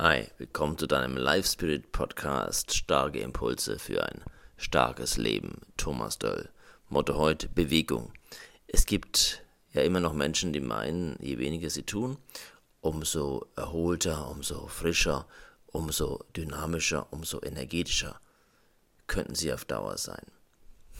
[0.00, 4.22] Hi, willkommen zu deinem Life Spirit Podcast Starke Impulse für ein
[4.56, 5.62] starkes Leben.
[5.76, 6.50] Thomas Döll.
[6.88, 8.12] Motto heute Bewegung.
[8.68, 9.42] Es gibt
[9.72, 12.16] ja immer noch Menschen, die meinen, je weniger sie tun,
[12.80, 15.26] umso erholter, umso frischer,
[15.66, 18.20] umso dynamischer, umso energetischer
[19.08, 20.26] könnten sie auf Dauer sein.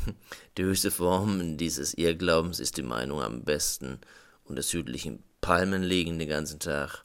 [0.59, 4.01] Die höchste Form dieses Irrglaubens ist die Meinung am besten
[4.43, 7.05] unter südlichen Palmen liegen den ganzen Tag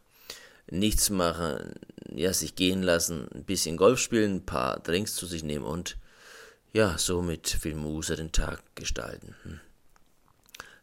[0.69, 1.73] nichts machen,
[2.09, 5.97] ja, sich gehen lassen, ein bisschen Golf spielen, ein paar Drinks zu sich nehmen und
[6.71, 9.35] ja, so mit viel Muße den Tag gestalten.
[9.43, 9.59] Hm.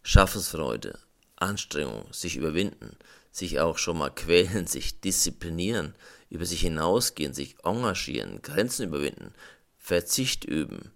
[0.02, 0.98] Schaffensfreude,
[1.37, 2.97] Anstrengung, sich überwinden,
[3.33, 5.95] sich auch schon mal quälen, sich disziplinieren,
[6.29, 9.35] über sich hinausgehen, sich engagieren, Grenzen überwinden,
[9.79, 10.93] Verzicht üben.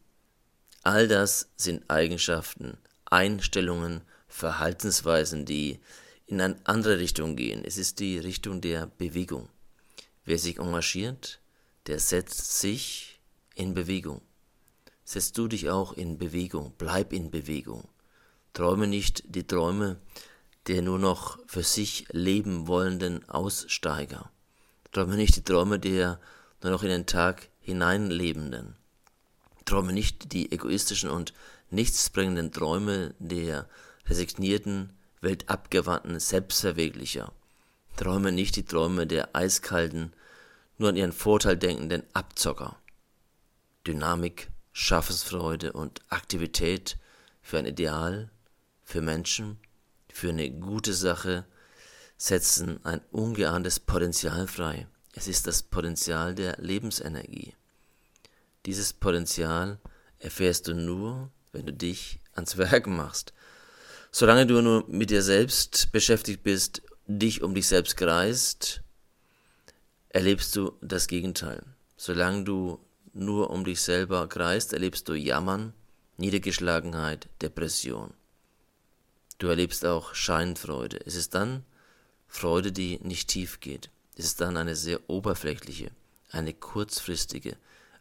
[0.82, 5.80] All das sind Eigenschaften, Einstellungen, Verhaltensweisen, die
[6.26, 7.64] in eine andere Richtung gehen.
[7.64, 9.48] Es ist die Richtung der Bewegung.
[10.24, 11.40] Wer sich engagiert,
[11.86, 13.20] der setzt sich
[13.54, 14.22] in Bewegung.
[15.04, 17.88] Setzt du dich auch in Bewegung, bleib in Bewegung.
[18.54, 19.98] Träume nicht die Träume
[20.66, 24.30] der nur noch für sich leben wollenden Aussteiger.
[24.92, 26.20] Träume nicht die Träume der
[26.62, 28.76] nur noch in den Tag hineinlebenden.
[29.66, 31.34] Träume nicht die egoistischen und
[31.70, 33.68] nichtsbringenden Träume der
[34.06, 34.90] resignierten,
[35.24, 37.32] weltabgewandten Selbstverwirklicher.
[37.96, 40.12] Träume nicht die Träume der eiskalten,
[40.78, 42.76] nur an ihren Vorteil denkenden Abzocker.
[43.86, 46.98] Dynamik, Schaffensfreude und Aktivität
[47.42, 48.30] für ein Ideal,
[48.82, 49.58] für Menschen,
[50.12, 51.44] für eine gute Sache
[52.16, 54.86] setzen ein ungeahntes Potenzial frei.
[55.12, 57.54] Es ist das Potenzial der Lebensenergie.
[58.66, 59.78] Dieses Potenzial
[60.18, 63.32] erfährst du nur, wenn du dich ans Werk machst,
[64.16, 68.80] Solange du nur mit dir selbst beschäftigt bist, dich um dich selbst kreist,
[70.08, 71.64] erlebst du das Gegenteil.
[71.96, 72.78] Solange du
[73.12, 75.74] nur um dich selber kreist, erlebst du Jammern,
[76.16, 78.14] Niedergeschlagenheit, Depression.
[79.38, 81.00] Du erlebst auch Scheinfreude.
[81.04, 81.64] Es ist dann
[82.28, 83.90] Freude, die nicht tief geht.
[84.14, 85.90] Es ist dann eine sehr oberflächliche,
[86.30, 87.56] eine kurzfristige,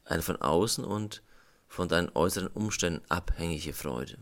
[0.06, 1.24] eine von außen und
[1.68, 4.20] von deinen äußeren Umständen abhängige Freude.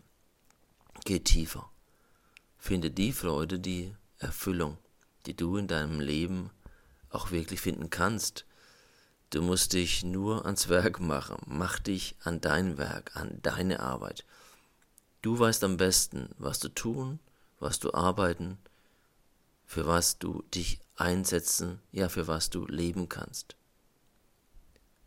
[1.04, 1.68] Geh tiefer.
[2.62, 4.78] Finde die Freude, die Erfüllung,
[5.26, 6.50] die du in deinem Leben
[7.10, 8.46] auch wirklich finden kannst.
[9.30, 11.38] Du musst dich nur ans Werk machen.
[11.46, 14.24] Mach dich an dein Werk, an deine Arbeit.
[15.22, 17.18] Du weißt am besten, was du tun,
[17.58, 18.58] was du arbeiten,
[19.66, 23.56] für was du dich einsetzen, ja, für was du leben kannst.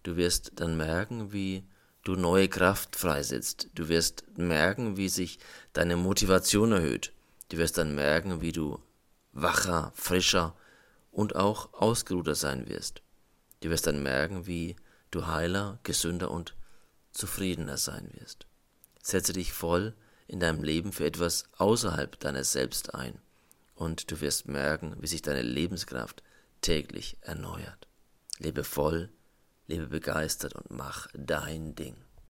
[0.03, 1.63] Du wirst dann merken, wie
[2.03, 3.69] du neue Kraft freisetzt.
[3.75, 5.39] Du wirst merken, wie sich
[5.71, 7.13] deine Motivation erhöht.
[7.49, 8.79] Du wirst dann merken, wie du
[9.31, 10.55] wacher, frischer
[11.11, 13.01] und auch ausgeruhter sein wirst.
[13.61, 14.75] Du wirst dann merken, wie
[15.11, 16.55] du heiler, gesünder und
[17.11, 18.47] zufriedener sein wirst.
[19.01, 19.95] Setze dich voll
[20.27, 23.19] in deinem Leben für etwas außerhalb deiner selbst ein
[23.75, 26.23] und du wirst merken, wie sich deine Lebenskraft
[26.61, 27.87] täglich erneuert.
[28.39, 29.09] Lebe voll,
[29.67, 31.95] lebe begeistert und mach dein Ding.